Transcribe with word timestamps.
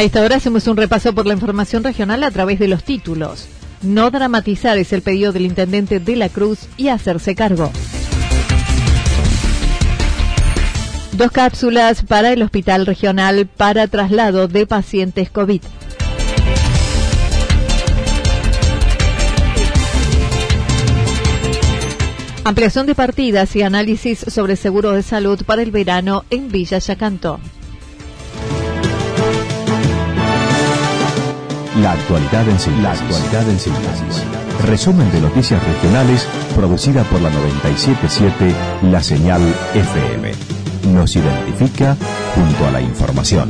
A 0.00 0.02
esta 0.02 0.22
hora 0.22 0.36
hacemos 0.36 0.66
un 0.66 0.78
repaso 0.78 1.14
por 1.14 1.26
la 1.26 1.34
información 1.34 1.84
regional 1.84 2.24
a 2.24 2.30
través 2.30 2.58
de 2.58 2.68
los 2.68 2.84
títulos. 2.84 3.46
No 3.82 4.10
dramatizar 4.10 4.78
es 4.78 4.94
el 4.94 5.02
pedido 5.02 5.30
del 5.30 5.44
intendente 5.44 6.00
de 6.00 6.16
la 6.16 6.30
Cruz 6.30 6.68
y 6.78 6.88
hacerse 6.88 7.34
cargo. 7.34 7.70
Dos 11.12 11.30
cápsulas 11.32 12.02
para 12.02 12.32
el 12.32 12.40
hospital 12.40 12.86
regional 12.86 13.44
para 13.44 13.88
traslado 13.88 14.48
de 14.48 14.66
pacientes 14.66 15.28
COVID. 15.28 15.60
Ampliación 22.44 22.86
de 22.86 22.94
partidas 22.94 23.54
y 23.54 23.60
análisis 23.60 24.20
sobre 24.20 24.56
seguro 24.56 24.92
de 24.92 25.02
salud 25.02 25.44
para 25.44 25.60
el 25.60 25.70
verano 25.70 26.24
en 26.30 26.50
Villa 26.50 26.78
Yacanto. 26.78 27.38
La 31.76 31.92
actualidad 31.92 32.48
en 32.48 32.58
síntesis. 32.58 32.82
La 32.82 32.90
actualidad 32.90 33.48
en 33.48 33.58
síntesis. 33.60 34.24
Resumen 34.66 35.10
de 35.12 35.20
noticias 35.20 35.62
regionales 35.64 36.26
producida 36.56 37.04
por 37.04 37.20
la 37.20 37.30
977 37.30 38.52
La 38.90 39.00
Señal 39.00 39.40
FM. 39.74 40.32
Nos 40.92 41.14
identifica 41.14 41.96
junto 42.34 42.66
a 42.66 42.72
la 42.72 42.80
información. 42.80 43.48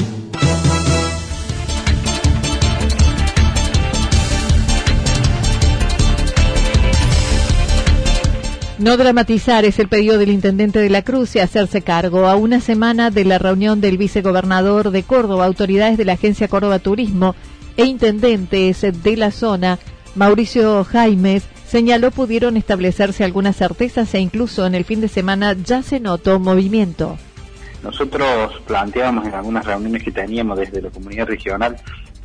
No 8.78 8.98
dramatizar 8.98 9.64
es 9.64 9.78
el 9.78 9.88
pedido 9.88 10.18
del 10.18 10.30
intendente 10.30 10.78
de 10.78 10.90
la 10.90 11.02
Cruz 11.02 11.36
y 11.36 11.38
hacerse 11.38 11.80
cargo 11.80 12.26
a 12.26 12.36
una 12.36 12.60
semana 12.60 13.10
de 13.10 13.24
la 13.24 13.38
reunión 13.38 13.80
del 13.80 13.96
vicegobernador 13.96 14.90
de 14.90 15.04
Córdoba, 15.04 15.46
autoridades 15.46 15.96
de 15.96 16.04
la 16.04 16.12
Agencia 16.12 16.48
Córdoba 16.48 16.80
Turismo 16.80 17.34
e 17.76 17.84
intendentes 17.84 18.80
de 18.80 19.16
la 19.16 19.30
zona, 19.30 19.78
Mauricio 20.14 20.84
Jaimes, 20.84 21.44
señaló 21.66 22.10
pudieron 22.10 22.56
establecerse 22.56 23.24
algunas 23.24 23.56
certezas 23.56 24.12
e 24.14 24.18
incluso 24.18 24.66
en 24.66 24.74
el 24.74 24.84
fin 24.84 25.00
de 25.00 25.08
semana 25.08 25.54
ya 25.54 25.82
se 25.82 26.00
notó 26.00 26.40
movimiento. 26.40 27.16
Nosotros 27.82 28.60
planteamos 28.66 29.26
en 29.26 29.34
algunas 29.34 29.64
reuniones 29.64 30.02
que 30.02 30.10
teníamos 30.10 30.58
desde 30.58 30.82
la 30.82 30.90
comunidad 30.90 31.26
regional 31.26 31.76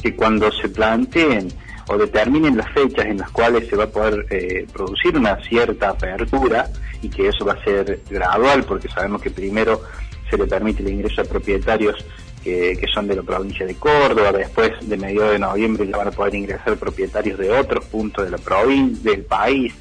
que 0.02 0.16
cuando 0.16 0.52
se 0.52 0.68
planteen 0.70 1.48
o 1.88 1.98
determinen 1.98 2.58
las 2.58 2.72
fechas 2.72 3.06
en 3.06 3.18
las 3.20 3.30
cuales 3.32 3.68
se 3.70 3.76
va 3.76 3.86
a 3.86 3.90
poder 3.90 4.26
eh, 4.30 4.68
producir 4.74 5.16
una 5.18 5.38
cierta 5.44 5.90
apertura 5.90 6.70
y 7.02 7.10
que 7.10 7.28
eso 7.28 7.46
va 7.46 7.54
a 7.54 7.64
ser 7.64 8.02
gradual 8.10 8.64
porque 8.64 8.88
sabemos 8.90 9.22
que 9.22 9.30
primero 9.30 9.82
se 10.30 10.38
le 10.38 10.48
permite 10.48 10.82
el 10.82 10.90
ingreso 10.90 11.22
a 11.22 11.26
propietarios 11.26 12.04
que, 12.46 12.88
son 12.94 13.08
de 13.08 13.16
la 13.16 13.24
provincia 13.24 13.66
de 13.66 13.74
Córdoba, 13.74 14.32
después 14.32 14.72
de 14.88 14.98
medio 14.98 15.24
de 15.24 15.40
noviembre 15.40 15.88
ya 15.88 15.98
van 15.98 16.10
a 16.10 16.12
poder 16.12 16.36
ingresar 16.36 16.78
propietarios 16.78 17.40
de 17.40 17.50
otros 17.50 17.86
puntos 17.86 18.24
de 18.24 18.30
la 18.30 18.38
provincia, 18.38 19.12
del 19.12 19.24
país, 19.24 19.74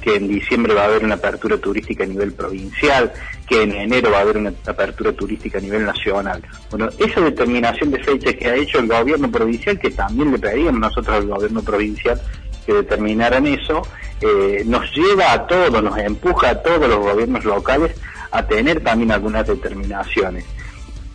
que 0.00 0.16
en 0.16 0.26
diciembre 0.26 0.72
va 0.72 0.82
a 0.82 0.84
haber 0.86 1.04
una 1.04 1.16
apertura 1.16 1.58
turística 1.58 2.04
a 2.04 2.06
nivel 2.06 2.32
provincial, 2.32 3.12
que 3.46 3.62
en 3.62 3.72
enero 3.72 4.10
va 4.10 4.18
a 4.18 4.20
haber 4.22 4.38
una 4.38 4.54
apertura 4.66 5.12
turística 5.12 5.58
a 5.58 5.60
nivel 5.60 5.84
nacional. 5.84 6.42
Bueno, 6.70 6.88
esa 6.96 7.20
determinación 7.20 7.90
de 7.90 8.02
fechas 8.02 8.34
que 8.34 8.48
ha 8.48 8.54
hecho 8.54 8.78
el 8.78 8.86
gobierno 8.86 9.30
provincial, 9.30 9.78
que 9.78 9.90
también 9.90 10.32
le 10.32 10.38
pedíamos 10.38 10.80
nosotros 10.80 11.16
al 11.16 11.26
gobierno 11.26 11.62
provincial 11.62 12.18
que 12.64 12.72
determinaran 12.72 13.46
eso, 13.46 13.82
eh, 14.22 14.62
nos 14.64 14.90
lleva 14.94 15.32
a 15.32 15.46
todos, 15.46 15.82
nos 15.82 15.98
empuja 15.98 16.50
a 16.50 16.62
todos 16.62 16.88
los 16.88 16.98
gobiernos 16.98 17.44
locales 17.44 17.94
a 18.30 18.46
tener 18.46 18.82
también 18.82 19.12
algunas 19.12 19.46
determinaciones 19.46 20.44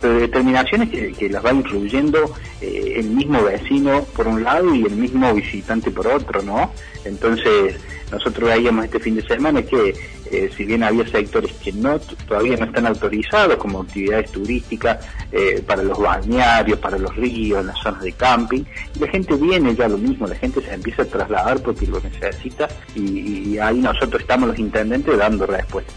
determinaciones 0.08 0.88
que, 0.90 1.28
las 1.28 1.44
va 1.44 1.52
incluyendo 1.52 2.34
eh, 2.60 2.94
el 2.96 3.06
mismo 3.10 3.42
vecino 3.42 4.04
por 4.16 4.26
un 4.26 4.42
lado 4.42 4.74
y 4.74 4.84
el 4.84 4.96
mismo 4.96 5.32
visitante 5.34 5.90
por 5.90 6.06
otro, 6.06 6.42
¿no? 6.42 6.72
Entonces, 7.04 7.76
nosotros 8.10 8.50
veíamos 8.50 8.84
este 8.84 9.00
fin 9.00 9.16
de 9.16 9.22
semana 9.22 9.62
que 9.62 9.94
eh, 10.30 10.50
si 10.56 10.64
bien 10.64 10.82
había 10.82 11.06
sectores 11.06 11.52
que 11.54 11.72
no 11.72 11.98
todavía 11.98 12.56
no 12.56 12.66
están 12.66 12.86
autorizados 12.86 13.56
como 13.56 13.80
actividades 13.80 14.30
turísticas 14.32 15.04
eh, 15.32 15.62
para 15.66 15.82
los 15.82 15.98
balnearios, 15.98 16.78
para 16.78 16.98
los 16.98 17.14
ríos, 17.16 17.64
las 17.64 17.78
zonas 17.82 18.02
de 18.02 18.12
camping, 18.12 18.64
la 19.00 19.08
gente 19.08 19.34
viene 19.34 19.74
ya 19.74 19.88
lo 19.88 19.98
mismo, 19.98 20.26
la 20.26 20.36
gente 20.36 20.60
se 20.60 20.72
empieza 20.72 21.02
a 21.02 21.06
trasladar 21.06 21.62
porque 21.62 21.86
lo 21.86 22.00
necesita 22.00 22.68
y, 22.94 23.50
y 23.50 23.58
ahí 23.58 23.78
nosotros 23.80 24.22
estamos 24.22 24.48
los 24.50 24.58
intendentes 24.58 25.16
dando 25.16 25.46
respuesta. 25.46 25.92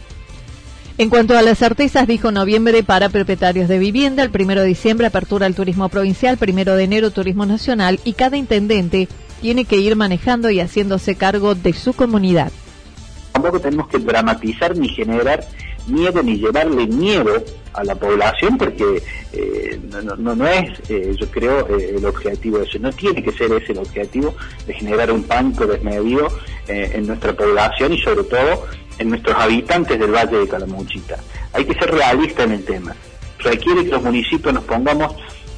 En 0.97 1.09
cuanto 1.09 1.38
a 1.38 1.41
las 1.41 1.57
certezas, 1.57 2.07
dijo 2.07 2.31
noviembre 2.31 2.81
para 2.81 3.09
propietarios 3.09 3.68
de 3.68 3.80
vivienda, 3.80 4.24
el 4.24 4.30
primero 4.30 4.62
de 4.62 4.68
diciembre 4.68 5.07
apertura 5.07 5.45
al 5.45 5.53
turismo 5.53 5.89
provincial, 5.89 6.38
primero 6.38 6.74
de 6.77 6.86
enero 6.86 7.12
turismo 7.12 7.45
nacional 7.45 8.00
y 8.06 8.13
cada 8.13 8.38
intendente 8.38 9.09
tiene 9.42 9.65
que 9.65 9.75
ir 9.75 9.97
manejando 9.97 10.50
y 10.50 10.62
haciéndose 10.62 11.15
cargo 11.15 11.53
de 11.53 11.74
su 11.74 11.92
comunidad. 11.92 12.50
Tampoco 13.33 13.59
tenemos 13.59 13.89
que 13.89 14.00
dramatizar 14.00 14.77
ni 14.77 14.88
generar 14.88 15.45
miedo 15.88 16.24
ni 16.24 16.38
llevarle 16.38 16.88
miedo 16.88 17.44
a 17.74 17.83
la 17.83 17.95
población 17.95 18.57
porque 18.57 19.03
eh, 19.33 19.80
no, 20.18 20.33
no, 20.33 20.48
es, 20.48 20.80
eh, 20.89 21.13
yo 21.19 21.27
creo, 21.30 21.68
eh, 21.77 21.95
el 21.98 22.06
objetivo 22.06 22.59
de 22.59 22.63
eso. 22.63 22.80
No 22.80 22.91
tiene 22.94 23.21
que 23.21 23.33
ser 23.33 23.51
ese 23.51 23.74
el 23.74 23.80
objetivo 23.80 24.33
de 24.65 24.74
generar 24.74 25.12
un 25.12 25.24
pánico 25.24 25.68
desmedido 25.68 26.30
en 26.68 27.06
nuestra 27.06 27.33
población 27.33 27.94
y 27.94 28.01
sobre 28.01 28.24
todo 28.24 28.65
en 28.97 29.09
nuestros 29.09 29.36
habitantes 29.38 30.00
del 30.00 30.12
Valle 30.12 30.38
de 30.38 30.47
Calamuchita. 30.47 31.18
Hay 31.53 31.65
que 31.65 31.74
ser 31.74 31.92
realista 31.92 32.44
en 32.44 32.51
el 32.51 32.65
tema. 32.65 32.95
Requiere 33.39 33.83
que 33.83 33.92
los 33.92 34.03
municipios 34.03 34.53
nos 34.53 34.63
pongamos 34.63 35.15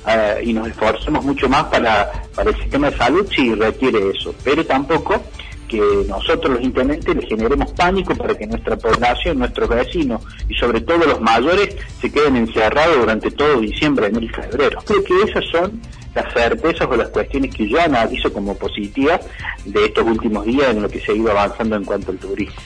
eh, 0.08 0.42
y 0.44 0.54
nos 0.54 0.68
esforcemos 0.68 1.24
mucho 1.24 1.50
más 1.50 1.66
para, 1.66 2.12
para 2.34 2.50
el 2.50 2.56
sistema 2.58 2.90
de 2.90 2.98
salud, 2.98 3.28
sí 3.36 3.54
requiere 3.54 4.10
eso, 4.10 4.34
pero 4.44 4.66
tampoco 4.66 5.22
que 5.68 5.82
nosotros 6.08 6.54
los 6.56 6.64
intendentes 6.64 7.14
le 7.14 7.28
generemos 7.28 7.72
pánico 7.74 8.16
para 8.16 8.36
que 8.36 8.48
nuestra 8.48 8.78
población, 8.78 9.40
nuestros 9.40 9.70
vecinos 9.70 10.22
y 10.48 10.56
sobre 10.56 10.82
todo 10.82 11.00
los 11.00 11.22
mayores 11.22 11.76
se 12.00 12.12
queden 12.12 12.38
encerrados 12.38 12.98
durante 13.00 13.32
todo 13.32 13.60
diciembre, 13.60 14.08
enero 14.08 14.26
y 14.26 14.30
febrero. 14.30 14.80
Creo 14.86 15.04
que 15.04 15.22
esas 15.24 15.44
son 15.52 15.82
las 16.16 16.34
certezas 16.34 16.88
o 16.90 16.96
las 16.96 17.10
cuestiones 17.10 17.54
que 17.54 17.68
yo 17.68 17.80
analizo 17.82 18.32
como 18.32 18.56
positivas 18.56 19.22
de 19.66 19.86
estos 19.86 20.06
últimos 20.06 20.46
días 20.46 20.70
en 20.70 20.82
lo 20.82 20.90
que 20.90 21.00
se 21.00 21.12
ha 21.12 21.16
ido 21.16 21.32
avanzando 21.32 21.76
en 21.76 21.84
cuanto 21.84 22.12
al 22.12 22.18
turismo. 22.18 22.62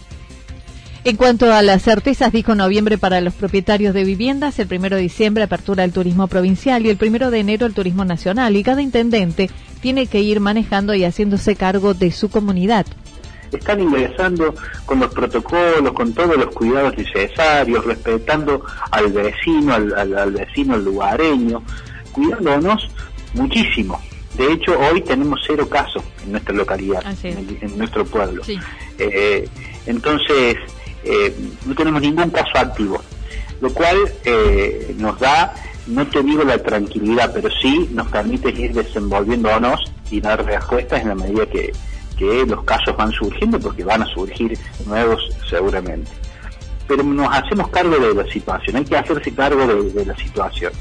En 1.04 1.16
cuanto 1.16 1.52
a 1.52 1.64
las 1.64 1.82
certezas, 1.82 2.32
dijo 2.32 2.54
noviembre 2.54 3.00
para 3.00 3.22
los 3.22 3.34
propietarios 3.34 3.96
de 3.96 4.04
viviendas, 4.04 4.60
el 4.60 4.68
primero 4.68 4.98
de 4.98 5.02
diciembre 5.02 5.42
apertura 5.42 5.82
del 5.82 5.94
turismo 5.94 6.28
provincial 6.28 6.86
y 6.86 6.90
el 6.90 6.98
primero 6.98 7.32
de 7.32 7.40
enero 7.40 7.66
el 7.66 7.74
turismo 7.74 8.06
nacional. 8.06 8.56
Y 8.56 8.62
cada 8.62 8.84
intendente 8.84 9.50
tiene 9.82 10.06
que 10.06 10.20
ir 10.20 10.40
manejando 10.40 10.94
y 10.94 11.04
haciéndose 11.04 11.56
cargo 11.56 11.96
de 11.96 12.12
su 12.12 12.30
comunidad. 12.30 12.86
Están 13.52 13.82
ingresando 13.82 14.54
con 14.86 15.00
los 15.00 15.12
protocolos, 15.12 15.92
con 15.94 16.14
todos 16.14 16.38
los 16.38 16.52
cuidados 16.54 16.96
necesarios, 16.96 17.84
respetando 17.84 18.64
al 18.92 19.12
vecino, 19.12 19.74
al, 19.74 20.32
vecino, 20.32 20.76
al 20.76 20.86
lugareño, 20.86 21.64
cuidándonos 22.12 22.88
muchísimo. 23.34 24.00
De 24.38 24.54
hecho, 24.54 24.78
hoy 24.80 25.02
tenemos 25.02 25.42
cero 25.48 25.68
casos 25.68 26.04
en 26.24 26.34
nuestra 26.34 26.54
localidad, 26.54 27.04
en, 27.24 27.78
nuestro 27.78 28.06
pueblo. 28.06 28.44
Eh, 29.00 29.50
entonces, 29.88 30.58
eh, 31.04 31.36
no 31.66 31.76
tenemos 31.76 32.02
ningún 32.02 32.30
caso 32.30 32.58
activo, 32.58 33.02
lo 33.60 33.74
cual 33.74 33.98
eh, 34.24 34.96
nos 34.98 35.20
da, 35.20 35.54
no 35.88 36.06
te 36.08 36.24
la 36.24 36.58
tranquilidad, 36.58 37.32
pero 37.34 37.50
sí 37.62 37.90
nos 37.92 38.08
permite 38.08 38.50
ir 38.50 38.74
desenvolviéndonos 38.74 39.92
y 40.10 40.22
dar 40.22 40.44
respuestas 40.46 41.02
en 41.02 41.10
la 41.10 41.16
medida 41.16 41.46
que, 41.46 41.72
los 42.46 42.64
casos 42.66 42.96
van 42.96 43.12
surgiendo, 43.12 43.60
porque 43.60 43.84
van 43.84 44.04
a 44.04 44.06
surgir 44.06 44.56
nuevos 44.86 45.20
seguramente. 45.50 46.12
Pero 46.88 47.02
nos 47.02 47.28
hacemos 47.36 47.70
cargo 47.70 47.98
de 47.98 48.14
la 48.14 48.32
situación, 48.32 48.76
hay 48.76 48.86
que 48.86 48.96
hacerse 48.96 49.34
cargo 49.34 49.66
de 49.66 50.06
la 50.06 50.16
situación. 50.16 50.72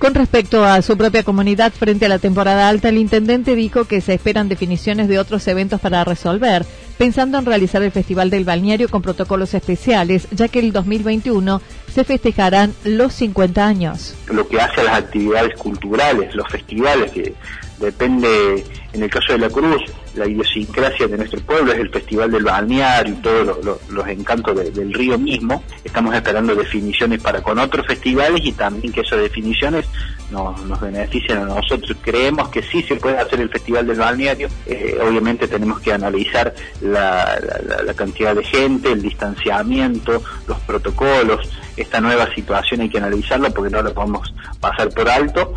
Con 0.00 0.14
respecto 0.14 0.64
a 0.64 0.80
su 0.80 0.96
propia 0.96 1.22
comunidad 1.24 1.72
frente 1.74 2.06
a 2.06 2.08
la 2.08 2.18
temporada 2.18 2.70
alta, 2.70 2.88
el 2.88 2.96
intendente 2.96 3.54
dijo 3.54 3.84
que 3.84 4.00
se 4.00 4.14
esperan 4.14 4.48
definiciones 4.48 5.08
de 5.08 5.18
otros 5.18 5.46
eventos 5.46 5.78
para 5.78 6.04
resolver, 6.04 6.64
pensando 7.00 7.38
en 7.38 7.46
realizar 7.46 7.82
el 7.82 7.92
Festival 7.92 8.28
del 8.28 8.44
Balneario 8.44 8.90
con 8.90 9.00
protocolos 9.00 9.54
especiales, 9.54 10.28
ya 10.32 10.48
que 10.48 10.58
el 10.58 10.70
2021 10.70 11.62
se 11.90 12.04
festejarán 12.04 12.74
los 12.84 13.14
50 13.14 13.66
años. 13.66 14.14
Lo 14.26 14.46
que 14.46 14.60
hace 14.60 14.82
a 14.82 14.84
las 14.84 14.98
actividades 14.98 15.56
culturales, 15.56 16.34
los 16.34 16.46
festivales, 16.48 17.10
que 17.10 17.32
depende, 17.78 18.66
en 18.92 19.02
el 19.02 19.08
caso 19.08 19.32
de 19.32 19.38
la 19.38 19.48
Cruz, 19.48 19.80
la 20.14 20.26
idiosincrasia 20.26 21.08
de 21.08 21.16
nuestro 21.16 21.40
pueblo 21.40 21.72
es 21.72 21.78
el 21.78 21.88
Festival 21.88 22.30
del 22.32 22.44
Balneario 22.44 23.14
y 23.14 23.22
todos 23.22 23.80
los 23.88 24.06
encantos 24.06 24.74
del 24.74 24.92
río 24.92 25.16
mismo. 25.16 25.64
Estamos 25.82 26.14
esperando 26.14 26.54
definiciones 26.54 27.22
para 27.22 27.42
con 27.42 27.58
otros 27.58 27.86
festivales 27.86 28.42
y 28.44 28.52
también 28.52 28.92
que 28.92 29.00
esas 29.00 29.20
definiciones 29.20 29.86
nos, 30.30 30.80
beneficien 30.80 31.38
a 31.38 31.44
nosotros. 31.44 31.96
Creemos 32.02 32.48
que 32.48 32.62
sí 32.62 32.82
se 32.82 32.96
puede 32.96 33.18
hacer 33.18 33.40
el 33.40 33.48
Festival 33.48 33.86
del 33.86 33.98
Balneario. 33.98 34.48
Eh, 34.66 34.98
obviamente 35.06 35.48
tenemos 35.48 35.80
que 35.80 35.92
analizar 35.92 36.54
la, 36.80 37.38
la 37.84 37.94
cantidad 37.94 38.34
de 38.34 38.44
gente, 38.44 38.92
el 38.92 39.02
distanciamiento, 39.02 40.22
los 40.46 40.58
protocolos. 40.60 41.50
Esta 41.76 42.00
nueva 42.00 42.32
situación 42.34 42.80
hay 42.80 42.88
que 42.88 42.98
analizarla 42.98 43.50
porque 43.50 43.70
no 43.70 43.82
la 43.82 43.90
podemos 43.90 44.32
pasar 44.60 44.90
por 44.90 45.08
alto 45.08 45.54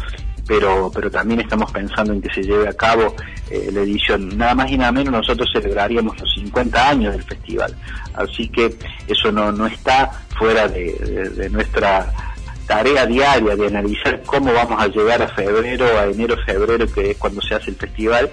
pero, 0.47 0.91
pero 0.93 1.09
también 1.09 1.39
estamos 1.39 1.71
pensando 1.71 2.13
en 2.13 2.21
que 2.21 2.33
se 2.33 2.43
lleve 2.43 2.67
a 2.67 2.73
cabo 2.73 3.15
eh, 3.49 3.69
la 3.71 3.81
edición. 3.81 4.37
Nada 4.37 4.55
más 4.55 4.71
y 4.71 4.77
nada 4.77 4.91
menos 4.91 5.13
nosotros 5.13 5.49
celebraríamos 5.53 6.19
los 6.19 6.33
50 6.33 6.89
años 6.89 7.13
del 7.13 7.23
festival. 7.23 7.75
Así 8.13 8.49
que 8.49 8.75
eso 9.07 9.31
no, 9.31 9.51
no 9.51 9.67
está 9.67 10.11
fuera 10.37 10.67
de, 10.67 11.49
nuestra 11.51 12.11
tarea 12.67 13.05
diaria 13.05 13.55
de 13.55 13.67
analizar 13.67 14.21
cómo 14.23 14.53
vamos 14.53 14.81
a 14.81 14.87
llegar 14.87 15.21
a 15.21 15.27
febrero, 15.27 15.85
a 15.99 16.05
enero, 16.05 16.35
febrero, 16.45 16.87
que 16.87 17.11
es 17.11 17.17
cuando 17.17 17.41
se 17.41 17.55
hace 17.55 17.71
el 17.71 17.75
festival, 17.75 18.29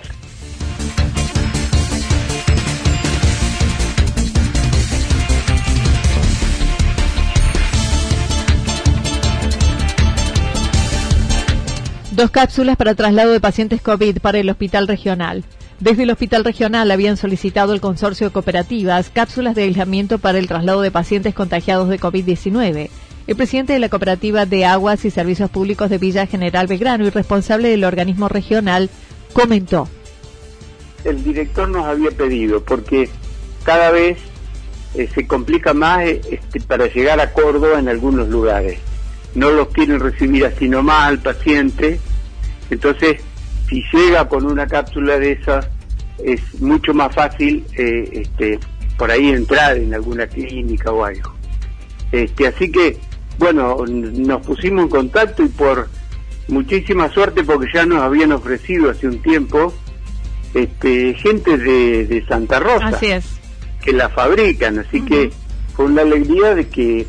Dos 12.21 12.31
cápsulas 12.31 12.77
para 12.77 12.95
traslado 12.95 13.33
de 13.33 13.41
pacientes 13.41 13.81
COVID 13.81 14.19
para 14.19 14.37
el 14.37 14.51
hospital 14.51 14.87
regional. 14.87 15.43
Desde 15.79 16.03
el 16.03 16.11
hospital 16.11 16.45
regional 16.45 16.91
habían 16.91 17.17
solicitado 17.17 17.73
el 17.73 17.81
consorcio 17.81 18.27
de 18.27 18.33
cooperativas 18.35 19.09
cápsulas 19.09 19.55
de 19.55 19.63
aislamiento 19.63 20.19
para 20.19 20.39
el 20.39 20.47
traslado 20.47 20.83
de 20.83 20.91
pacientes 20.91 21.35
contagiados 21.35 21.89
de 21.89 21.99
COVID-19. 21.99 22.91
El 23.31 23.37
presidente 23.37 23.73
de 23.73 23.79
la 23.79 23.89
cooperativa 23.89 24.45
de 24.45 24.67
aguas 24.67 25.05
y 25.05 25.11
servicios 25.11 25.49
públicos 25.49 25.89
de 25.89 25.99
Villa 25.99 26.27
General 26.27 26.67
Belgrano 26.67 27.07
y 27.07 27.11
responsable 27.11 27.69
del 27.69 27.85
organismo 27.85 28.29
regional 28.29 28.91
comentó. 29.33 29.89
El 31.05 31.23
director 31.23 31.69
nos 31.69 31.87
había 31.87 32.11
pedido 32.11 32.63
porque 32.63 33.09
cada 33.63 33.93
vez 33.93 34.19
eh, 34.97 35.09
se 35.15 35.27
complica 35.27 35.73
más 35.73 36.03
este, 36.05 36.61
para 36.61 36.87
llegar 36.89 37.21
a 37.21 37.33
Córdoba 37.33 37.79
en 37.79 37.89
algunos 37.89 38.29
lugares. 38.29 38.81
No 39.37 39.51
los 39.51 39.69
quieren 39.69 40.01
recibir 40.01 40.45
así 40.45 40.69
nomás 40.69 41.07
al 41.07 41.21
paciente 41.21 42.01
entonces, 42.71 43.21
si 43.69 43.83
llega 43.93 44.29
con 44.29 44.47
una 44.47 44.67
cápsula 44.67 45.19
de 45.19 45.33
esas, 45.33 45.69
es 46.25 46.41
mucho 46.61 46.95
más 46.95 47.15
fácil 47.15 47.65
eh, 47.77 48.09
este, 48.13 48.59
por 48.97 49.11
ahí 49.11 49.31
entrar 49.31 49.77
en 49.77 49.93
alguna 49.93 50.27
clínica 50.27 50.93
o 50.93 51.05
algo. 51.05 51.33
Este, 52.13 52.47
así 52.47 52.71
que, 52.71 52.97
bueno, 53.41 53.85
nos 53.87 54.47
pusimos 54.47 54.85
en 54.85 54.89
contacto 54.89 55.43
y 55.43 55.49
por 55.49 55.89
muchísima 56.47 57.09
suerte, 57.11 57.43
porque 57.43 57.67
ya 57.75 57.85
nos 57.85 58.03
habían 58.03 58.31
ofrecido 58.31 58.91
hace 58.91 59.09
un 59.09 59.21
tiempo 59.21 59.75
este, 60.55 61.15
gente 61.15 61.57
de, 61.57 62.25
Santa 62.29 62.61
Rosa. 62.61 63.01
Que 63.83 63.93
la 63.93 64.11
fabrican, 64.11 64.79
así 64.79 65.01
que 65.01 65.33
fue 65.75 65.87
una 65.87 66.03
alegría 66.03 66.55
de 66.55 66.69
que 66.69 67.07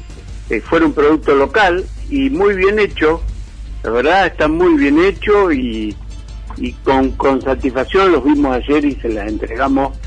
eh, 0.50 0.62
fuera 0.62 0.86
un 0.86 0.94
producto 0.94 1.36
local 1.36 1.86
y 2.10 2.30
muy 2.30 2.56
bien 2.56 2.80
hecho 2.80 3.22
la 3.84 3.90
verdad 3.90 4.28
está 4.28 4.48
muy 4.48 4.76
bien 4.76 5.04
hecho 5.04 5.52
y, 5.52 5.96
con, 6.84 7.12
con 7.12 7.42
satisfacción 7.42 8.12
los 8.12 8.24
vimos 8.24 8.56
ayer 8.56 8.86
y 8.86 8.96
se 8.96 9.10
las 9.10 9.28
entregamos 9.28 9.98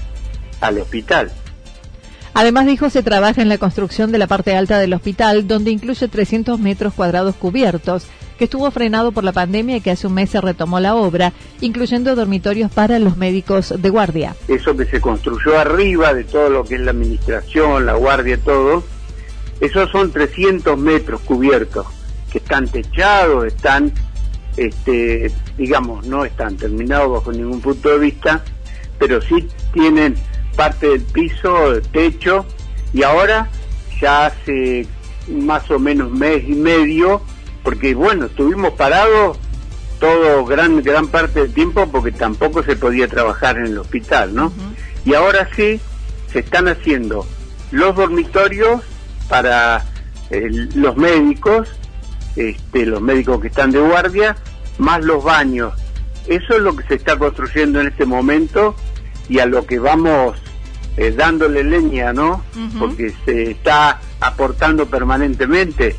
al 0.60 0.78
hospital. 0.78 1.32
Además 2.34 2.66
dijo 2.66 2.90
se 2.90 3.04
trabaja 3.04 3.42
en 3.42 3.48
la 3.48 3.58
construcción 3.58 4.10
de 4.10 4.18
la 4.18 4.26
parte 4.26 4.56
alta 4.56 4.80
del 4.80 4.92
hospital, 4.92 5.46
donde 5.46 5.70
incluye 5.70 6.08
300 6.08 6.58
metros 6.58 6.92
cuadrados 6.92 7.36
cubiertos, 7.36 8.08
que 8.36 8.44
estuvo 8.44 8.68
frenado 8.72 9.12
por 9.12 9.22
la 9.22 9.32
pandemia 9.32 9.76
y 9.76 9.80
que 9.80 9.92
hace 9.92 10.08
un 10.08 10.14
mes 10.14 10.30
se 10.30 10.40
retomó 10.40 10.80
la 10.80 10.96
obra, 10.96 11.32
incluyendo 11.60 12.16
dormitorios 12.16 12.72
para 12.72 12.98
los 12.98 13.16
médicos 13.16 13.74
de 13.80 13.88
guardia. 13.88 14.34
Eso 14.48 14.76
que 14.76 14.84
se 14.84 15.00
construyó 15.00 15.56
arriba 15.56 16.12
de 16.12 16.24
todo 16.24 16.50
lo 16.50 16.64
que 16.64 16.74
es 16.74 16.80
la 16.80 16.90
administración, 16.90 17.86
la 17.86 17.94
guardia, 17.94 18.36
todo, 18.36 18.82
esos 19.60 19.88
son 19.90 20.10
300 20.10 20.76
metros 20.76 21.20
cubiertos 21.20 21.86
que 22.32 22.38
están 22.38 22.66
techados, 22.66 23.46
están, 23.46 23.92
este, 24.56 25.30
digamos, 25.56 26.04
no 26.04 26.24
están 26.24 26.56
terminados 26.56 27.12
bajo 27.12 27.32
ningún 27.32 27.60
punto 27.60 27.90
de 27.90 27.98
vista, 28.00 28.42
pero 28.98 29.22
sí 29.22 29.48
tienen 29.72 30.16
parte 30.56 30.88
del 30.88 31.02
piso, 31.02 31.72
el 31.72 31.82
techo, 31.82 32.46
y 32.92 33.02
ahora 33.02 33.48
ya 34.00 34.26
hace 34.26 34.86
más 35.28 35.70
o 35.70 35.78
menos 35.78 36.10
mes 36.10 36.44
y 36.46 36.54
medio, 36.54 37.22
porque 37.62 37.94
bueno, 37.94 38.26
estuvimos 38.26 38.72
parados 38.74 39.38
todo 40.00 40.44
gran 40.44 40.82
gran 40.82 41.06
parte 41.08 41.40
del 41.40 41.54
tiempo 41.54 41.88
porque 41.90 42.12
tampoco 42.12 42.62
se 42.62 42.76
podía 42.76 43.08
trabajar 43.08 43.58
en 43.58 43.66
el 43.66 43.78
hospital, 43.78 44.34
¿no? 44.34 44.52
Y 45.04 45.14
ahora 45.14 45.48
sí 45.54 45.80
se 46.32 46.40
están 46.40 46.68
haciendo 46.68 47.26
los 47.70 47.96
dormitorios 47.96 48.82
para 49.28 49.84
eh, 50.30 50.48
los 50.74 50.96
médicos 50.96 51.68
este, 52.36 52.84
los 52.86 53.00
médicos 53.00 53.40
que 53.40 53.48
están 53.48 53.70
de 53.70 53.78
guardia, 53.78 54.36
más 54.78 55.04
los 55.04 55.22
baños. 55.22 55.72
Eso 56.26 56.54
es 56.54 56.60
lo 56.60 56.74
que 56.74 56.84
se 56.84 56.94
está 56.94 57.16
construyendo 57.16 57.80
en 57.80 57.88
este 57.88 58.06
momento 58.06 58.74
y 59.28 59.38
a 59.38 59.46
lo 59.46 59.66
que 59.66 59.78
vamos 59.78 60.36
eh, 60.96 61.12
dándole 61.16 61.64
leña, 61.64 62.12
¿no? 62.12 62.44
Porque 62.78 63.12
se 63.24 63.50
está 63.50 64.00
aportando 64.20 64.86
permanentemente. 64.86 65.96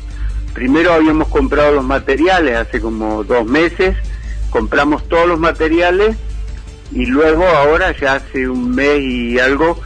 Primero 0.54 0.92
habíamos 0.92 1.28
comprado 1.28 1.72
los 1.72 1.84
materiales 1.84 2.56
hace 2.56 2.80
como 2.80 3.22
dos 3.24 3.44
meses, 3.44 3.96
compramos 4.50 5.06
todos 5.08 5.28
los 5.28 5.38
materiales 5.38 6.16
y 6.92 7.04
luego 7.06 7.44
ahora 7.44 7.94
ya 7.98 8.14
hace 8.14 8.48
un 8.48 8.74
mes 8.74 9.00
y 9.00 9.38
algo 9.38 9.78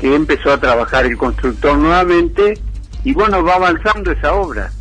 que 0.00 0.14
empezó 0.14 0.52
a 0.52 0.60
trabajar 0.60 1.06
el 1.06 1.16
constructor 1.16 1.78
nuevamente 1.78 2.58
y 3.04 3.12
bueno, 3.12 3.44
va 3.44 3.54
avanzando 3.54 4.10
esa 4.10 4.34
obra. 4.34 4.72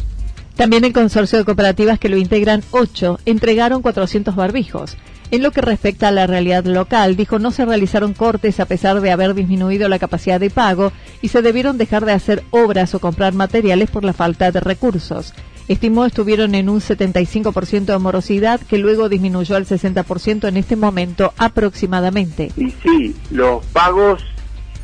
También 0.56 0.84
el 0.84 0.94
consorcio 0.94 1.38
de 1.38 1.46
cooperativas 1.46 2.00
que 2.00 2.10
lo 2.10 2.18
integran, 2.18 2.64
ocho, 2.72 3.20
entregaron 3.26 3.82
400 3.82 4.36
barbijos. 4.36 4.98
En 5.32 5.42
lo 5.42 5.50
que 5.52 5.62
respecta 5.62 6.10
a 6.10 6.12
la 6.12 6.28
realidad 6.28 6.66
local, 6.66 7.16
dijo 7.16 7.40
no 7.40 7.50
se 7.52 7.66
realizaron 7.66 8.14
cortes 8.14 8.60
a 8.60 8.66
pesar 8.66 9.02
de 9.02 9.12
haber 9.12 9.34
disminuido 9.34 9.90
la 9.90 9.98
capacidad 10.00 10.40
de 10.40 10.52
pago 10.52 10.92
y 11.22 11.30
se 11.30 11.42
debieron 11.42 11.78
dejar 11.78 12.06
de 12.06 12.14
hacer 12.14 12.44
obras 12.52 12.94
o 12.94 13.00
comprar 13.00 13.34
materiales 13.34 13.90
por 13.90 14.04
la 14.04 14.14
falta 14.14 14.52
de 14.52 14.60
recursos. 14.60 15.34
estimó 15.68 16.06
estuvieron 16.06 16.54
en 16.54 16.70
un 16.70 16.80
75% 16.80 17.86
de 17.86 17.98
morosidad 17.98 18.62
que 18.62 18.78
luego 18.78 19.10
disminuyó 19.10 19.56
al 19.56 19.66
60% 19.66 20.48
en 20.48 20.58
este 20.58 20.76
momento 20.76 21.34
aproximadamente. 21.38 22.52
Y 22.56 22.70
sí, 22.84 23.16
los 23.32 23.66
pagos 23.68 24.24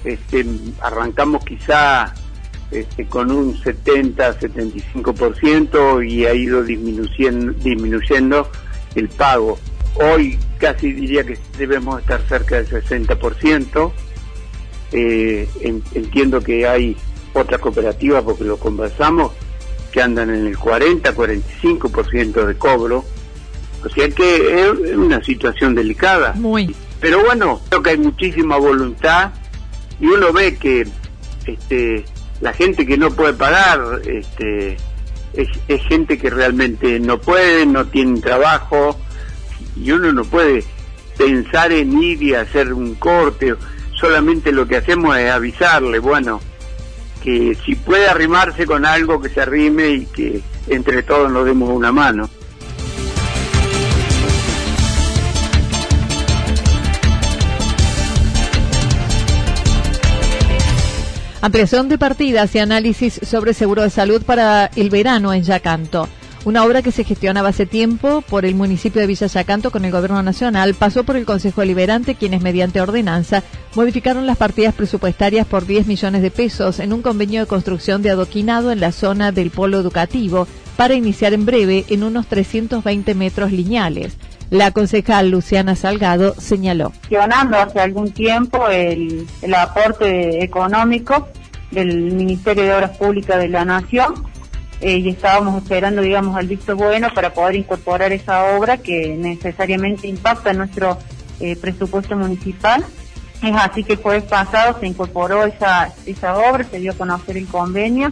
este, 0.03 0.43
arrancamos 0.81 1.45
quizá 1.45 2.15
este, 2.71 3.05
con 3.05 3.29
un 3.31 3.55
70-75% 3.55 6.10
y 6.10 6.25
ha 6.25 6.33
ido 6.33 6.63
disminuyendo, 6.63 7.53
disminuyendo 7.53 8.50
el 8.95 9.07
pago. 9.10 9.60
Hoy 9.95 10.39
casi 10.57 10.93
diría 10.93 11.24
que 11.24 11.38
debemos 11.57 12.00
estar 12.01 12.21
cerca 12.27 12.62
del 12.62 12.69
60%. 12.69 13.91
Eh, 14.93 15.48
entiendo 15.93 16.41
que 16.41 16.67
hay 16.67 16.95
otras 17.33 17.60
cooperativas, 17.62 18.24
porque 18.24 18.43
lo 18.43 18.57
conversamos, 18.57 19.31
que 19.91 20.01
andan 20.01 20.29
en 20.29 20.48
el 20.48 20.57
40-45% 20.57 22.45
de 22.45 22.55
cobro. 22.55 23.05
O 23.83 23.89
sea 23.89 24.10
que 24.10 24.62
es 24.62 24.95
una 24.95 25.24
situación 25.24 25.75
delicada. 25.75 26.33
Muy. 26.33 26.75
Pero 27.00 27.24
bueno, 27.24 27.60
creo 27.69 27.81
que 27.81 27.89
hay 27.91 27.98
muchísima 27.98 28.57
voluntad 28.57 29.31
y 30.00 30.05
uno 30.05 30.31
ve 30.31 30.55
que 30.55 30.88
este, 31.48 32.05
la 32.41 32.53
gente 32.53 32.86
que 32.86 32.98
no 32.98 33.10
puede 33.10 33.33
pagar 33.33 34.01
este, 34.05 34.77
es, 35.33 35.50
es 35.67 35.81
gente 35.88 36.19
que 36.19 36.29
realmente 36.29 37.00
no 37.00 37.19
puede, 37.19 37.65
no 37.65 37.86
tiene 37.86 38.21
trabajo 38.21 38.95
y 39.75 39.91
uno 39.91 40.11
no 40.11 40.23
puede 40.23 40.63
pensar 41.17 41.71
en 41.71 42.01
ir 42.01 42.21
y 42.21 42.33
hacer 42.33 42.73
un 42.73 42.95
corte. 42.95 43.55
Solamente 43.93 44.51
lo 44.51 44.67
que 44.67 44.77
hacemos 44.77 45.17
es 45.17 45.29
avisarle, 45.29 45.99
bueno, 45.99 46.41
que 47.23 47.55
si 47.65 47.75
puede 47.75 48.07
arrimarse 48.07 48.65
con 48.65 48.85
algo, 48.85 49.21
que 49.21 49.29
se 49.29 49.41
arrime 49.41 49.89
y 49.89 50.05
que 50.07 50.41
entre 50.67 51.03
todos 51.03 51.31
nos 51.31 51.45
demos 51.45 51.69
una 51.69 51.91
mano. 51.91 52.29
Ampliación 61.43 61.89
de 61.89 61.97
partidas 61.97 62.53
y 62.53 62.59
análisis 62.59 63.19
sobre 63.23 63.55
seguro 63.55 63.81
de 63.81 63.89
salud 63.89 64.21
para 64.23 64.69
el 64.75 64.91
verano 64.91 65.33
en 65.33 65.41
Yacanto. 65.41 66.07
Una 66.43 66.65
obra 66.65 66.81
que 66.81 66.91
se 66.91 67.03
gestionaba 67.03 67.50
hace 67.50 67.67
tiempo 67.67 68.21
por 68.21 68.45
el 68.45 68.55
municipio 68.55 69.00
de 69.00 69.05
Villa 69.05 69.27
Yacanto 69.27 69.69
con 69.69 69.86
el 69.86 69.91
Gobierno 69.91 70.24
Nacional 70.24 70.74
pasó 70.74 71.03
por 71.03 71.15
el 71.15 71.24
Consejo 71.25 71.62
Deliberante, 71.62 72.15
quienes 72.15 72.41
mediante 72.41 72.81
ordenanza 72.81 73.43
modificaron 73.75 74.25
las 74.25 74.38
partidas 74.38 74.74
presupuestarias 74.74 75.45
por 75.45 75.67
10 75.67 75.86
millones 75.86 76.24
de 76.24 76.31
pesos 76.31 76.79
en 76.79 76.93
un 76.93 77.03
convenio 77.03 77.41
de 77.41 77.45
construcción 77.45 78.01
de 78.01 78.10
adoquinado 78.10 78.71
en 78.71 78.79
la 78.79 78.91
zona 78.91 79.31
del 79.31 79.51
polo 79.51 79.79
educativo 79.79 80.48
para 80.77 80.95
iniciar 80.95 81.33
en 81.33 81.45
breve 81.45 81.86
en 81.89 82.03
unos 82.03 82.25
320 82.25 83.13
metros 83.13 83.51
lineales. 83.51 84.17
La 84.50 84.71
concejal 84.71 85.29
Luciana 85.29 85.75
Salgado 85.75 86.33
señaló. 86.39 86.91
Hace 87.53 87.79
algún 87.79 88.12
tiempo 88.12 88.67
el, 88.67 89.27
el 89.43 89.53
aporte 89.53 90.43
económico 90.43 91.27
del 91.69 92.13
Ministerio 92.13 92.63
de 92.63 92.74
Obras 92.74 92.98
Públicas 92.98 93.38
de 93.38 93.48
la 93.48 93.63
Nación 93.63 94.31
eh, 94.81 94.97
y 94.97 95.09
estábamos 95.09 95.61
esperando, 95.61 96.01
digamos, 96.01 96.35
al 96.35 96.47
visto 96.47 96.75
bueno 96.75 97.13
para 97.13 97.33
poder 97.35 97.55
incorporar 97.55 98.11
esa 98.11 98.55
obra 98.57 98.77
que 98.77 99.15
necesariamente 99.15 100.07
impacta 100.07 100.50
en 100.50 100.57
nuestro 100.57 100.97
eh, 101.39 101.55
presupuesto 101.55 102.17
municipal. 102.17 102.83
Es 103.43 103.55
así 103.55 103.83
que 103.83 103.93
el 103.93 104.00
jueves 104.00 104.23
pasado 104.23 104.79
se 104.79 104.88
incorporó 104.88 105.45
esa, 105.45 105.93
esa 106.07 106.35
obra, 106.35 106.63
se 106.63 106.79
dio 106.79 106.93
a 106.93 106.95
conocer 106.95 107.38
el 107.38 107.45
convenio, 107.47 108.11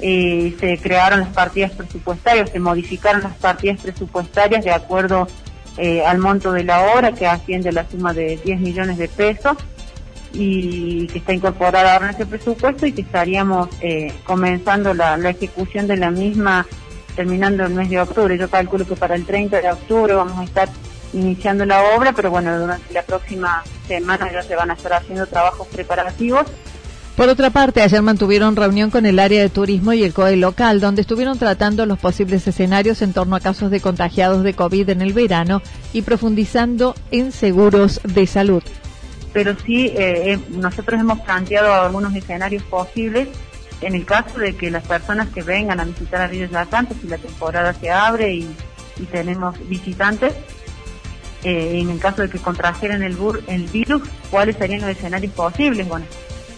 eh, 0.00 0.56
se 0.58 0.76
crearon 0.78 1.20
las 1.20 1.28
partidas 1.28 1.70
presupuestarias, 1.70 2.50
se 2.50 2.58
modificaron 2.58 3.22
las 3.22 3.34
partidas 3.36 3.80
presupuestarias 3.80 4.64
de 4.64 4.72
acuerdo 4.72 5.28
al 6.06 6.16
monto 6.18 6.52
de 6.52 6.64
la 6.64 6.94
obra, 6.94 7.12
que 7.12 7.26
asciende 7.26 7.68
a 7.68 7.72
la 7.72 7.86
suma 7.88 8.14
de 8.14 8.40
10 8.42 8.60
millones 8.60 8.96
de 8.96 9.08
pesos 9.08 9.58
y 10.38 11.06
que 11.06 11.18
está 11.18 11.32
incorporada 11.32 11.94
ahora 11.94 12.10
en 12.10 12.14
ese 12.14 12.26
presupuesto 12.26 12.86
y 12.86 12.92
que 12.92 13.00
estaríamos 13.02 13.68
eh, 13.80 14.12
comenzando 14.24 14.92
la, 14.92 15.16
ejecución 15.28 15.86
de 15.86 15.96
la 15.96 16.10
misma 16.10 16.66
terminando 17.14 17.64
el 17.64 17.72
mes 17.72 17.88
de 17.88 18.00
octubre. 18.00 18.36
Yo 18.36 18.50
calculo 18.50 18.86
que 18.86 18.96
para 18.96 19.14
el 19.14 19.24
30 19.24 19.62
de 19.62 19.72
octubre 19.72 20.14
vamos 20.14 20.38
a 20.38 20.44
estar 20.44 20.68
iniciando 21.14 21.64
la 21.64 21.82
obra, 21.96 22.12
pero 22.12 22.30
bueno, 22.30 22.58
durante 22.58 22.92
la 22.92 23.02
próxima 23.02 23.64
semana 23.88 24.30
ya 24.30 24.42
se 24.42 24.54
van 24.54 24.70
a 24.70 24.74
estar 24.74 24.92
haciendo 24.92 25.26
trabajos 25.26 25.66
preparativos. 25.68 26.46
Por 27.16 27.30
otra 27.30 27.48
parte, 27.48 27.80
ayer 27.80 28.02
mantuvieron 28.02 28.56
reunión 28.56 28.90
con 28.90 29.06
el 29.06 29.18
área 29.18 29.40
de 29.40 29.48
turismo 29.48 29.94
y 29.94 30.04
el 30.04 30.12
COE 30.12 30.36
local, 30.36 30.82
donde 30.82 31.00
estuvieron 31.00 31.38
tratando 31.38 31.86
los 31.86 31.98
posibles 31.98 32.46
escenarios 32.46 33.00
en 33.00 33.14
torno 33.14 33.36
a 33.36 33.40
casos 33.40 33.70
de 33.70 33.80
contagiados 33.80 34.44
de 34.44 34.52
COVID 34.52 34.90
en 34.90 35.00
el 35.00 35.14
verano 35.14 35.62
y 35.94 36.02
profundizando 36.02 36.94
en 37.10 37.32
seguros 37.32 38.02
de 38.04 38.26
salud 38.26 38.62
pero 39.36 39.54
sí 39.66 39.92
eh, 39.94 40.38
nosotros 40.48 40.98
hemos 40.98 41.20
planteado 41.20 41.74
algunos 41.74 42.14
escenarios 42.14 42.62
posibles 42.62 43.28
en 43.82 43.94
el 43.94 44.06
caso 44.06 44.38
de 44.38 44.56
que 44.56 44.70
las 44.70 44.86
personas 44.86 45.28
que 45.28 45.42
vengan 45.42 45.78
a 45.78 45.84
visitar 45.84 46.22
a 46.22 46.26
Río 46.26 46.48
Yacanto, 46.48 46.94
si 46.98 47.06
la 47.06 47.18
temporada 47.18 47.74
se 47.74 47.90
abre 47.90 48.32
y, 48.32 48.56
tenemos 49.12 49.54
visitantes, 49.68 50.32
eh, 51.44 51.80
en 51.82 51.90
el 51.90 51.98
caso 51.98 52.22
de 52.22 52.30
que 52.30 52.38
contrajeran 52.38 53.02
el, 53.02 53.14
el 53.48 53.64
virus, 53.64 54.08
¿cuáles 54.30 54.56
serían 54.56 54.80
los 54.80 54.88
escenarios 54.88 55.34
posibles? 55.34 55.86
Bueno, 55.86 56.06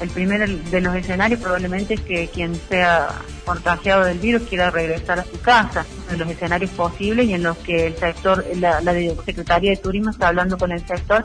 el 0.00 0.08
primero 0.11 0.47
de 0.47 0.80
los 0.80 0.94
escenarios 0.94 1.40
probablemente 1.40 1.94
es 1.94 2.00
que 2.02 2.28
quien 2.28 2.54
sea 2.68 3.08
contagiado 3.44 4.04
del 4.04 4.20
virus 4.20 4.42
quiera 4.42 4.70
regresar 4.70 5.18
a 5.18 5.25
su 5.25 5.40
casa. 5.40 5.85
De 6.08 6.16
los 6.16 6.30
escenarios 6.30 6.70
posibles 6.70 7.26
y 7.26 7.35
en 7.35 7.42
los 7.42 7.56
que 7.58 7.88
el 7.88 7.97
sector, 7.97 8.47
la, 8.54 8.80
la 8.80 8.94
Secretaría 9.25 9.73
de 9.73 9.78
Turismo 9.78 10.11
está 10.11 10.28
hablando 10.28 10.56
con 10.56 10.70
el 10.70 10.87
sector 10.87 11.25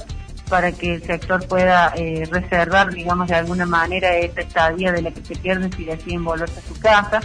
para 0.54 0.72
que 0.72 0.94
el 0.94 1.04
sector 1.04 1.48
pueda 1.48 1.94
eh, 1.96 2.28
reservar, 2.30 2.94
digamos, 2.94 3.28
de 3.28 3.34
alguna 3.34 3.66
manera 3.66 4.16
esa 4.18 4.42
estadía 4.42 4.92
de 4.92 5.02
la 5.02 5.10
que 5.10 5.26
se 5.26 5.36
pierden 5.36 5.74
si 5.74 5.84
deciden 5.84 6.24
volverse 6.24 6.60
a 6.60 6.62
su 6.62 6.80
casa, 6.80 7.22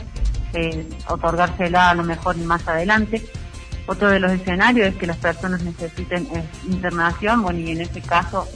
eh, 0.54 0.88
otorgársela 1.08 1.90
a 1.90 1.94
lo 1.94 2.04
mejor 2.04 2.38
más 2.38 2.66
adelante. 2.66 3.22
Otro 3.86 4.08
de 4.08 4.18
los 4.18 4.32
escenarios 4.32 4.88
es 4.88 4.94
que 4.94 5.06
las 5.06 5.18
personas 5.18 5.62
necesiten 5.62 6.26
eh, 6.34 6.42
internación, 6.70 7.42
bueno, 7.42 7.58
y 7.58 7.72
en 7.72 7.82
ese 7.82 8.00
caso 8.00 8.48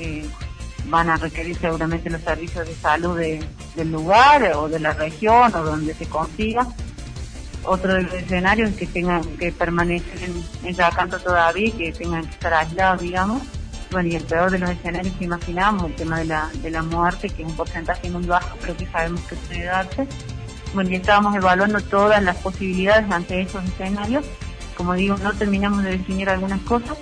van 0.87 1.11
a 1.11 1.19
requerir 1.19 1.59
seguramente 1.59 2.09
los 2.09 2.23
servicios 2.23 2.67
de 2.67 2.75
salud 2.75 3.19
del 3.19 3.93
lugar 3.93 4.53
o 4.55 4.71
de 4.71 4.81
la 4.81 4.95
región 4.95 5.55
o 5.55 5.65
donde 5.65 5.93
se 5.93 6.07
consiga. 6.07 6.67
Otro 7.65 7.93
de 7.93 8.05
los 8.05 8.15
escenarios 8.15 8.71
es 8.71 8.77
que 8.77 8.87
tengan 8.87 9.23
que 9.37 9.53
permanecer 9.53 10.31
en, 10.31 10.67
en 10.67 10.75
Yacanto 10.75 11.19
todavía 11.19 11.71
que 11.77 11.93
tengan 11.93 12.25
que 12.25 12.31
estar 12.31 12.55
aislados, 12.55 13.03
digamos 13.03 13.43
bueno, 13.93 14.09
y 14.09 14.17
el 14.17 14.25
peor 14.25 14.51
de 14.51 14.59
los 14.59 14.71
escenarios 14.71 15.15
que 15.17 15.25
imaginábamos, 15.25 15.85
el 15.85 15.95
tema 15.95 16.19
de 16.19 16.25
la, 16.25 16.51
de 16.63 16.71
la 16.71 16.83
muerte, 16.83 17.29
que 17.29 17.43
es 17.43 17.49
un 17.49 17.55
porcentaje 17.55 18.11
muy 18.11 18.25
bajo, 18.25 18.57
pero 18.61 18.77
que 18.77 18.87
sabemos 18.87 19.21
que 19.23 19.37
puede 19.37 19.65
darse. 19.65 20.07
Bueno, 20.75 20.91
y 20.91 20.95
estábamos 20.97 21.37
evaluando 21.37 21.81
todas 21.81 22.23
las 22.23 22.37
posibilidades 22.39 23.11
ante 23.11 23.43
esos 23.43 23.63
escenarios. 23.65 24.25
Como 24.77 24.95
digo, 24.95 25.17
no 25.19 25.33
terminamos 25.35 25.85
de 25.85 25.91
definir 25.91 26.29
algunas 26.29 26.61
cosas. 26.63 26.97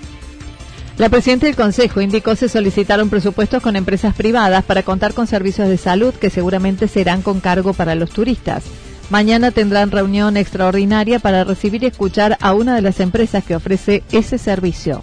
La 0.97 1.09
presidenta 1.09 1.47
del 1.47 1.55
Consejo 1.55 2.01
indicó 2.01 2.35
se 2.35 2.49
solicitaron 2.49 3.09
presupuestos 3.09 3.63
con 3.63 3.75
empresas 3.75 4.13
privadas 4.13 4.63
para 4.63 4.83
contar 4.83 5.13
con 5.13 5.25
servicios 5.25 5.69
de 5.69 5.77
salud 5.77 6.13
que 6.13 6.29
seguramente 6.29 6.87
serán 6.87 7.21
con 7.21 7.39
cargo 7.39 7.73
para 7.73 7.95
los 7.95 8.11
turistas. 8.11 8.63
Mañana 9.09 9.51
tendrán 9.51 9.91
reunión 9.91 10.37
extraordinaria 10.37 11.19
para 11.19 11.43
recibir 11.43 11.83
y 11.83 11.87
escuchar 11.87 12.37
a 12.39 12.53
una 12.53 12.75
de 12.75 12.81
las 12.81 12.99
empresas 12.99 13.43
que 13.43 13.55
ofrece 13.55 14.03
ese 14.11 14.37
servicio. 14.37 15.01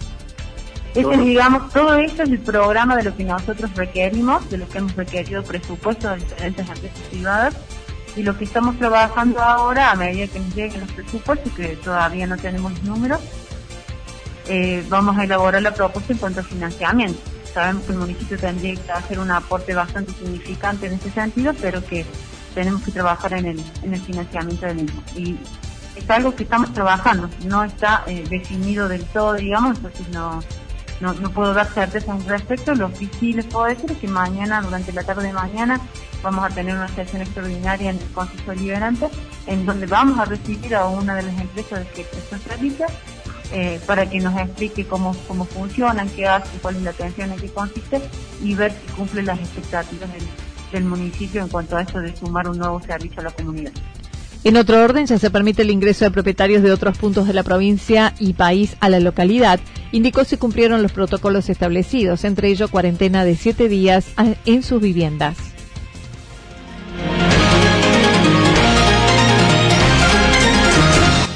Ese 0.99 1.13
es, 1.13 1.19
digamos, 1.19 1.71
todo 1.71 1.95
eso 1.95 2.23
es 2.23 2.29
el 2.29 2.39
programa 2.39 2.97
de 2.97 3.03
lo 3.03 3.15
que 3.15 3.23
nosotros 3.23 3.73
requerimos, 3.75 4.49
de 4.49 4.57
lo 4.57 4.67
que 4.67 4.79
hemos 4.79 4.95
requerido 4.95 5.43
presupuestos 5.43 6.11
de 6.11 6.17
diferentes 6.17 6.67
empresas 6.67 6.99
privadas 7.09 7.55
y 8.17 8.23
lo 8.23 8.37
que 8.37 8.43
estamos 8.43 8.77
trabajando 8.77 9.41
ahora 9.41 9.91
a 9.91 9.95
medida 9.95 10.27
que 10.27 10.39
nos 10.39 10.53
lleguen 10.53 10.81
los 10.81 10.91
presupuestos, 10.91 11.53
que 11.53 11.77
todavía 11.77 12.27
no 12.27 12.35
tenemos 12.35 12.73
los 12.73 12.83
números, 12.83 13.21
eh, 14.47 14.83
vamos 14.89 15.17
a 15.17 15.23
elaborar 15.23 15.61
la 15.61 15.73
propuesta 15.73 16.11
en 16.11 16.19
cuanto 16.19 16.41
a 16.41 16.43
financiamiento. 16.43 17.19
Sabemos 17.53 17.83
que 17.83 17.93
el 17.93 17.99
municipio 17.99 18.37
tendría 18.37 18.75
que 18.75 18.91
hacer 18.91 19.19
un 19.19 19.31
aporte 19.31 19.73
bastante 19.73 20.11
significante 20.13 20.87
en 20.87 20.93
ese 20.93 21.11
sentido, 21.11 21.53
pero 21.61 21.85
que 21.85 22.05
tenemos 22.53 22.81
que 22.83 22.91
trabajar 22.91 23.33
en 23.33 23.45
el, 23.45 23.63
en 23.83 23.93
el 23.93 24.01
financiamiento 24.01 24.65
del 24.65 24.75
mismo. 24.75 25.01
Y 25.15 25.37
es 25.95 26.09
algo 26.09 26.35
que 26.35 26.43
estamos 26.43 26.73
trabajando, 26.73 27.29
no 27.45 27.63
está 27.63 28.03
eh, 28.07 28.25
definido 28.29 28.89
del 28.89 29.05
todo, 29.05 29.35
digamos, 29.35 29.77
entonces 29.77 30.09
no 30.09 30.41
no, 31.01 31.13
no 31.13 31.31
puedo 31.31 31.53
dar 31.53 31.67
certeza 31.67 32.13
al 32.13 32.25
respecto. 32.25 32.75
Lo 32.75 32.91
que 32.91 33.09
sí 33.19 33.33
les 33.33 33.45
decir 33.45 33.91
es 33.91 33.97
que 33.97 34.07
mañana, 34.07 34.61
durante 34.61 34.91
la 34.91 35.03
tarde 35.03 35.27
de 35.27 35.33
mañana, 35.33 35.79
vamos 36.21 36.45
a 36.45 36.49
tener 36.49 36.75
una 36.75 36.87
sesión 36.89 37.21
extraordinaria 37.21 37.91
en 37.91 37.97
el 37.97 38.11
Consejo 38.11 38.53
Liberante, 38.53 39.09
en 39.47 39.65
donde 39.65 39.85
vamos 39.85 40.19
a 40.19 40.25
recibir 40.25 40.75
a 40.75 40.87
una 40.87 41.15
de 41.15 41.23
las 41.23 41.39
empresas 41.39 41.85
que 41.95 42.03
prestan 42.03 42.41
servicios 42.41 42.91
eh, 43.51 43.79
para 43.85 44.09
que 44.09 44.19
nos 44.19 44.37
explique 44.37 44.85
cómo, 44.85 45.15
cómo 45.27 45.45
funcionan, 45.45 46.09
qué 46.09 46.27
hacen, 46.27 46.59
cuál 46.61 46.75
es 46.75 46.83
la 46.83 46.91
atención, 46.91 47.31
en 47.31 47.39
qué 47.39 47.49
consiste 47.49 48.01
y 48.43 48.53
ver 48.53 48.71
si 48.71 48.93
cumple 48.93 49.23
las 49.23 49.39
expectativas 49.39 50.11
del, 50.11 50.23
del 50.71 50.83
municipio 50.83 51.41
en 51.41 51.47
cuanto 51.47 51.77
a 51.77 51.81
eso 51.81 51.99
de 51.99 52.15
sumar 52.15 52.47
un 52.47 52.57
nuevo 52.57 52.81
servicio 52.81 53.21
a 53.21 53.23
la 53.23 53.31
comunidad. 53.31 53.71
En 54.45 54.55
otro 54.55 54.81
orden, 54.81 55.05
ya 55.05 55.19
se 55.19 55.29
permite 55.29 55.63
el 55.63 55.69
ingreso 55.69 56.05
de 56.05 56.11
propietarios 56.11 56.63
de 56.63 56.71
otros 56.71 56.97
puntos 56.97 57.27
de 57.27 57.33
la 57.33 57.43
provincia 57.43 58.13
y 58.19 58.31
país 58.33 58.77
a 58.79 58.87
la 58.87 59.01
localidad. 59.01 59.59
Indicó 59.91 60.23
si 60.23 60.37
cumplieron 60.37 60.81
los 60.81 60.93
protocolos 60.93 61.49
establecidos, 61.49 62.23
entre 62.23 62.47
ellos 62.47 62.69
cuarentena 62.69 63.25
de 63.25 63.35
siete 63.35 63.67
días 63.67 64.05
en 64.45 64.63
sus 64.63 64.81
viviendas. 64.81 65.35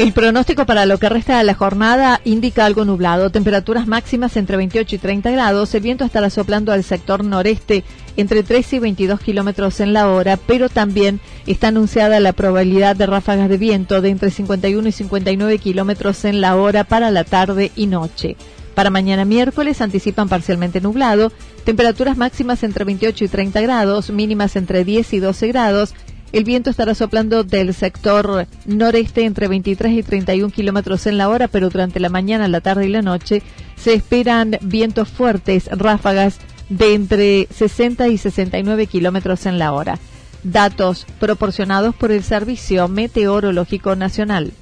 El 0.00 0.14
pronóstico 0.14 0.64
para 0.64 0.86
lo 0.86 0.96
que 0.96 1.10
resta 1.10 1.36
de 1.36 1.44
la 1.44 1.52
jornada 1.52 2.22
indica 2.24 2.64
algo 2.64 2.86
nublado, 2.86 3.28
temperaturas 3.28 3.86
máximas 3.86 4.38
entre 4.38 4.56
28 4.56 4.96
y 4.96 4.98
30 4.98 5.30
grados, 5.30 5.74
el 5.74 5.82
viento 5.82 6.06
estará 6.06 6.30
soplando 6.30 6.72
al 6.72 6.84
sector 6.84 7.22
noreste 7.22 7.84
entre 8.16 8.42
13 8.42 8.76
y 8.76 8.78
22 8.78 9.20
kilómetros 9.20 9.78
en 9.80 9.92
la 9.92 10.08
hora, 10.08 10.38
pero 10.38 10.70
también 10.70 11.20
está 11.46 11.68
anunciada 11.68 12.18
la 12.18 12.32
probabilidad 12.32 12.96
de 12.96 13.04
ráfagas 13.04 13.50
de 13.50 13.58
viento 13.58 14.00
de 14.00 14.08
entre 14.08 14.30
51 14.30 14.88
y 14.88 14.92
59 14.92 15.58
kilómetros 15.58 16.24
en 16.24 16.40
la 16.40 16.56
hora 16.56 16.84
para 16.84 17.10
la 17.10 17.24
tarde 17.24 17.70
y 17.76 17.84
noche. 17.84 18.38
Para 18.74 18.88
mañana 18.88 19.26
miércoles 19.26 19.82
anticipan 19.82 20.30
parcialmente 20.30 20.80
nublado, 20.80 21.30
temperaturas 21.64 22.16
máximas 22.16 22.62
entre 22.62 22.86
28 22.86 23.24
y 23.24 23.28
30 23.28 23.60
grados, 23.60 24.08
mínimas 24.08 24.56
entre 24.56 24.82
10 24.82 25.12
y 25.12 25.18
12 25.18 25.48
grados. 25.48 25.94
El 26.32 26.44
viento 26.44 26.70
estará 26.70 26.94
soplando 26.94 27.42
del 27.42 27.74
sector 27.74 28.46
noreste 28.64 29.24
entre 29.24 29.48
23 29.48 29.92
y 29.92 30.02
31 30.02 30.52
kilómetros 30.52 31.06
en 31.06 31.18
la 31.18 31.28
hora, 31.28 31.48
pero 31.48 31.70
durante 31.70 31.98
la 31.98 32.08
mañana, 32.08 32.46
la 32.46 32.60
tarde 32.60 32.86
y 32.86 32.90
la 32.90 33.02
noche 33.02 33.42
se 33.76 33.94
esperan 33.94 34.58
vientos 34.60 35.08
fuertes, 35.08 35.68
ráfagas 35.72 36.38
de 36.68 36.94
entre 36.94 37.48
60 37.50 38.08
y 38.08 38.18
69 38.18 38.86
kilómetros 38.86 39.46
en 39.46 39.58
la 39.58 39.72
hora. 39.72 39.98
Datos 40.44 41.06
proporcionados 41.18 41.94
por 41.94 42.12
el 42.12 42.22
Servicio 42.22 42.88
Meteorológico 42.88 43.96
Nacional. 43.96 44.52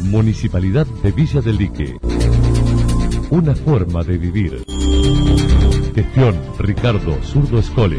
Municipalidad 0.00 0.86
de 1.02 1.12
Villa 1.12 1.40
del 1.42 1.58
Lique. 1.58 1.96
Una 3.30 3.54
forma 3.54 4.02
de 4.02 4.16
vivir. 4.16 4.64
Gestión 5.94 6.34
Ricardo 6.58 7.18
Zurdo 7.22 7.58
Escole. 7.58 7.98